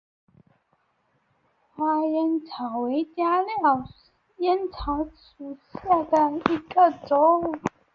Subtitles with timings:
[1.75, 3.87] 花烟草为茄科
[4.37, 7.61] 烟草属下的一个种。